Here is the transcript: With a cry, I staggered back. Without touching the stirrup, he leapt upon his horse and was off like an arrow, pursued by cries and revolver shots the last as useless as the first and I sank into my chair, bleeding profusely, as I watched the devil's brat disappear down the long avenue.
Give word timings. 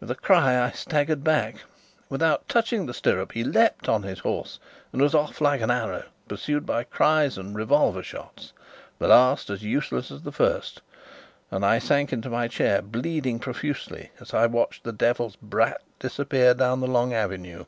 With 0.00 0.10
a 0.10 0.14
cry, 0.14 0.62
I 0.62 0.70
staggered 0.72 1.24
back. 1.24 1.54
Without 2.10 2.46
touching 2.46 2.84
the 2.84 2.92
stirrup, 2.92 3.32
he 3.32 3.42
leapt 3.42 3.86
upon 3.88 4.02
his 4.02 4.18
horse 4.18 4.58
and 4.92 5.00
was 5.00 5.14
off 5.14 5.40
like 5.40 5.62
an 5.62 5.70
arrow, 5.70 6.04
pursued 6.28 6.66
by 6.66 6.84
cries 6.84 7.38
and 7.38 7.56
revolver 7.56 8.02
shots 8.02 8.52
the 8.98 9.08
last 9.08 9.48
as 9.48 9.62
useless 9.62 10.10
as 10.10 10.24
the 10.24 10.30
first 10.30 10.82
and 11.50 11.64
I 11.64 11.78
sank 11.78 12.12
into 12.12 12.28
my 12.28 12.48
chair, 12.48 12.82
bleeding 12.82 13.38
profusely, 13.38 14.10
as 14.20 14.34
I 14.34 14.44
watched 14.44 14.84
the 14.84 14.92
devil's 14.92 15.36
brat 15.36 15.80
disappear 15.98 16.52
down 16.52 16.80
the 16.82 16.86
long 16.86 17.14
avenue. 17.14 17.64